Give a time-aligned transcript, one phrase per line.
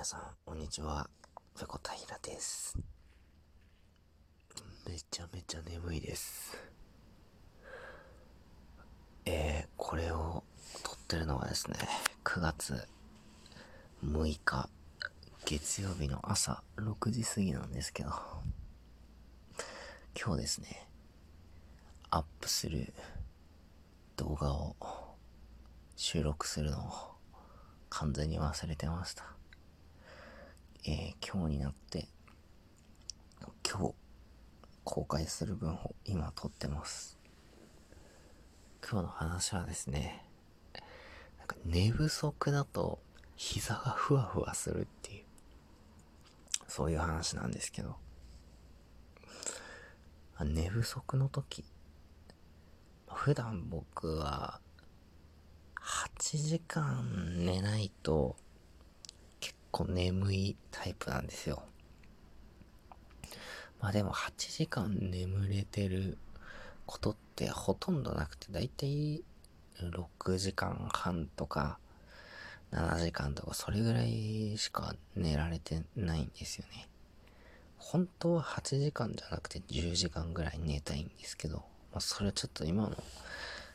[0.00, 1.10] 皆さん、こんにちは。
[1.58, 2.78] ペコタヒラです。
[4.88, 6.56] めちゃめちゃ眠いです。
[9.26, 10.42] えー、これを
[10.82, 11.76] 撮ってるのはですね、
[12.24, 12.88] 9月
[14.02, 14.70] 6日、
[15.44, 18.10] 月曜日の朝6時過ぎなんですけど、
[20.18, 20.88] 今日ですね、
[22.08, 22.94] アップする
[24.16, 24.76] 動画を
[25.94, 26.90] 収録するのを
[27.90, 29.39] 完全に忘れてました。
[30.86, 32.08] えー、今日になって、
[33.70, 33.94] 今日
[34.82, 37.18] 公開する分を今撮ってます。
[38.82, 40.24] 今日の話はですね、
[41.38, 42.98] なんか寝不足だと
[43.36, 45.24] 膝がふわふわするっていう、
[46.66, 47.96] そういう話なんですけど、
[50.42, 51.62] 寝不足の時、
[53.06, 54.60] 普段僕は
[55.76, 58.36] 8時間寝ないと
[59.70, 61.62] 構眠いタイプなんですよ。
[63.80, 66.18] まあでも8時間眠れてる
[66.86, 69.22] ことってほとんどなくて、だいたい
[69.78, 71.78] 6時間半とか
[72.72, 76.88] 7時間とかそれぐらいしか寝られてないんですよね。
[77.78, 81.58] 本当は8時間じゃなくて10時間ぐらい寝たいんですけど、
[81.92, 82.96] まあそれはちょっと今の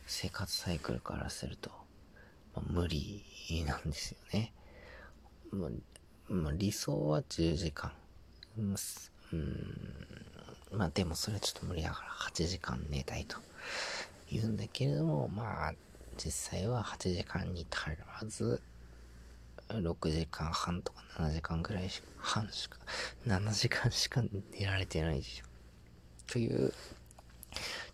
[0.05, 1.71] 生活サイクルからすると、
[2.55, 3.23] まあ、無理
[3.65, 4.53] なんですよね。
[5.55, 5.69] まあ、
[6.29, 7.91] まあ、理想は10時間。
[9.33, 13.37] うん、まあでもそれはちょっと無理だから8時間寝たいと
[14.31, 15.73] 言うんだけれども、まあ
[16.17, 18.61] 実際は8時間に足らず、
[19.69, 22.77] 6時間半とか7時間ぐらいし、半しか、
[23.27, 24.21] 7時間しか
[24.57, 25.45] 寝られてないでしょ。
[26.27, 26.73] という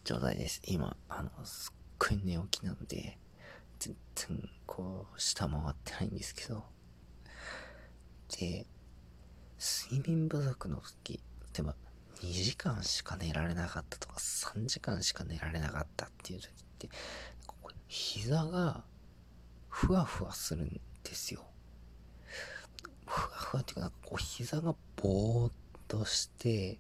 [0.03, 0.61] 状態です。
[0.65, 3.17] 今、あの、すっごい寝起きなので、
[3.79, 6.63] 全然こう、下回ってないんですけど、
[8.39, 8.65] で、
[9.59, 11.21] 睡眠不足の時、
[11.53, 11.75] 例えば
[12.21, 16.89] 2時間しか寝られなかったとか3時間しか寝られなかったっていう時って、
[17.45, 18.83] ここ膝が
[19.69, 21.43] ふわふわするんですよ。
[23.05, 25.51] ふわふわっていうか、なんかこう膝がぼーっ
[25.87, 26.79] として、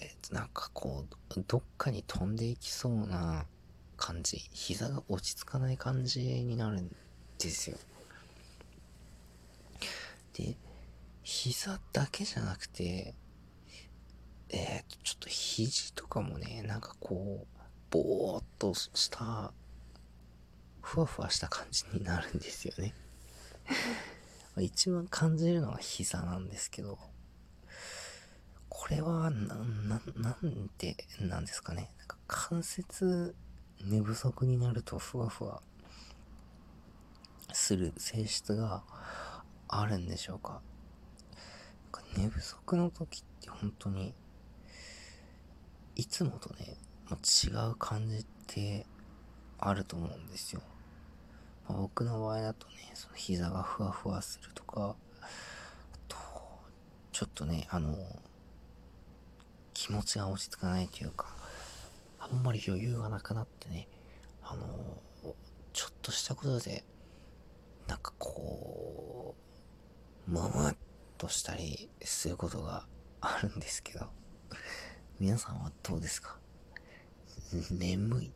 [0.00, 1.04] えなんかこ
[1.36, 3.46] う、どっかに飛んでいきそうな
[3.96, 6.94] 感じ、膝が落ち着かない感じになるん
[7.38, 7.76] ですよ。
[10.40, 10.56] で、
[11.22, 13.14] 膝だけじゃなくて、
[14.48, 19.52] えっー、ちょっと肘とかもね、なんかこう、ぼーっとした、
[20.80, 22.94] ふわふわした感じになるんですよね。
[24.58, 26.98] 一番感じるのは膝なんですけど、
[28.68, 31.92] これは、な、な、なんでなんですかね。
[31.98, 33.34] なんか関節
[33.82, 35.62] 寝不足になるとふわふわ
[37.52, 38.82] する性質が
[39.72, 40.60] あるんでしょうか？
[42.16, 44.14] 寝不足の時って本当に、
[45.94, 46.76] いつもとね、
[47.08, 48.84] もう違う感じって
[49.58, 50.62] あると思うんですよ。
[51.68, 54.96] まあ、僕の場合だとね、その膝がふわふわするとか、
[56.08, 56.16] と、
[57.12, 57.96] ちょっとね、あの、
[59.72, 61.28] 気持ちが落ち着かないというか、
[62.18, 63.86] あんまり余裕がなくなってね、
[64.42, 64.66] あの、
[65.72, 66.82] ちょっとしたことで、
[67.86, 68.49] なんかこう、
[70.30, 70.74] むむっ
[71.18, 72.86] としたりすることが
[73.20, 74.06] あるんですけど、
[75.18, 76.36] 皆さんはどうですか？
[77.72, 78.32] 眠い。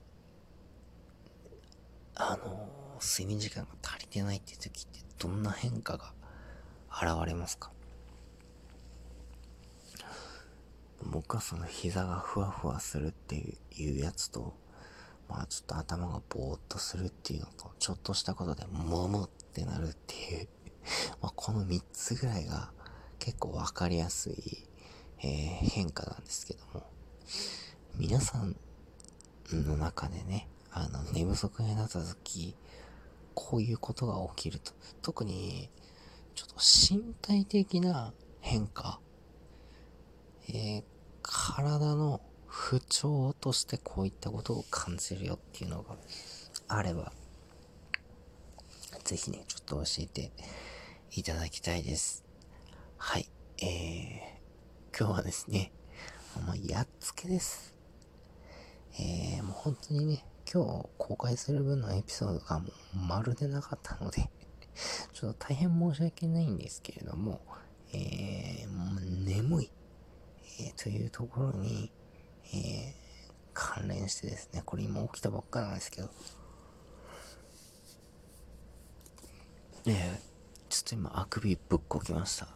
[2.16, 2.68] あの、
[3.00, 6.12] 睡眠時間が足りてないって時ってどんな変化が
[6.90, 7.70] 現れますか？
[11.00, 13.36] 僕はその膝がふわふわするって
[13.76, 14.56] いうやつと、
[15.28, 20.48] まあちょっと頭がぼーっとするっていうのと、ちょっとしたことでムムってなるっていう
[21.20, 22.70] まあ、この3つぐらいが
[23.18, 24.66] 結構わかりやすい、
[25.22, 26.86] えー、変化なんですけども、
[27.96, 28.56] 皆さん
[29.52, 32.54] の中でね、あの、寝不足になった時、
[33.34, 34.72] こういうことが起きると、
[35.02, 35.70] 特に、
[36.34, 38.98] ちょっと身体的な変化、
[40.48, 40.84] えー、
[41.22, 45.96] 体の不調としてこういったことを感じるよっていうのが
[46.68, 47.12] あれば、
[49.04, 50.30] ぜひね、ちょっと教えて
[51.16, 52.24] いただきたいです。
[52.96, 53.28] はい。
[53.62, 55.72] えー、今日はですね、
[56.44, 57.74] もうやっつけです。
[58.98, 64.28] えー、もう本当にね、今日公開する分のエピソードがもうまるでなかったので
[65.12, 67.40] ちょっと大変申し訳ないんですけれども、
[67.92, 69.70] えー、もう眠い、
[70.60, 71.90] えー、というところに、
[72.52, 72.94] えー、
[73.52, 76.10] 関連してですね、これ今起きたばっかなんですけど、
[79.86, 80.33] えー、
[80.74, 82.48] ちょっと今、あくびぶっこきました。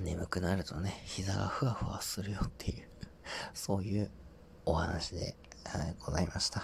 [0.00, 2.88] 眠くなるとね、膝がふわふわするよっていう
[3.52, 4.10] そういう
[4.64, 5.36] お話で、
[5.66, 6.62] はい、ございました。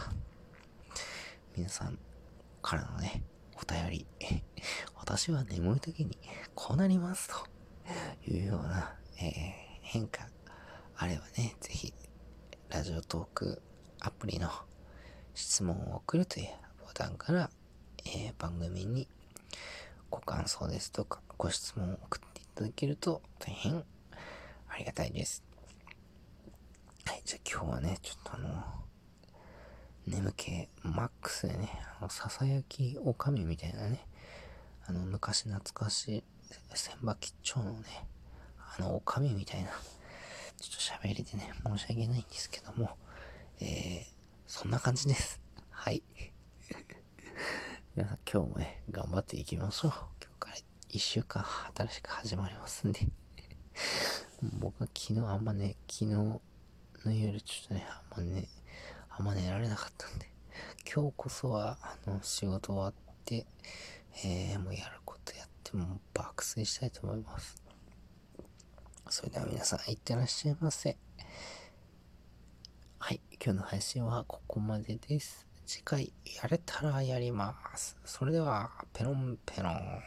[1.54, 1.98] 皆さん
[2.62, 3.22] からのね、
[3.54, 4.06] お便り、
[4.96, 6.16] 私は眠い時に
[6.54, 9.32] こうなりますというような、えー、
[9.82, 10.26] 変化
[10.96, 11.92] あればね、ぜひ、
[12.70, 13.60] ラジオトーク
[14.00, 14.48] アプリの
[15.34, 16.46] 質問を送るという
[16.80, 17.50] ボタンから、
[18.06, 19.06] えー、番組に
[20.10, 23.84] ご感想ですとか、ご質問を送っていただけると大変
[24.68, 25.42] ありがたいです。
[27.06, 28.64] はい、じゃあ今日はね、ちょっとあの、
[30.06, 31.70] 眠気マックスでね、
[32.00, 34.06] あの、ささやきおかみたいなね、
[34.86, 36.24] あの、昔懐かしい
[36.74, 37.86] 千葉吉兆のね、
[38.78, 42.90] あの、おかみみたいな、ちょっと喋りでね、申し訳ないんですけども、
[43.60, 44.04] えー、
[44.46, 45.40] そんな感じです。
[45.70, 46.02] はい。
[47.96, 49.90] 皆さん今日もね、頑張っていきましょう。
[50.22, 50.56] 今日から
[50.90, 51.44] 一週間
[51.74, 53.00] 新しく始まりますんで
[54.60, 56.40] 僕は昨日あんまね、昨日の
[57.04, 58.48] 夜ちょっとね、あんまね、
[59.08, 60.30] あんま寝られなかったんで、
[60.86, 63.44] 今日こそは、あの、仕事終わって、
[64.24, 67.60] えー、もうやることやっても爆睡したいと思います。
[69.08, 70.96] それでは皆さん、いってらっしゃいませ。
[73.00, 75.49] はい、今日の配信はここまでです。
[75.72, 76.12] 次回
[76.42, 77.96] やれたらやります。
[78.04, 80.02] それでは、ペロンペロン。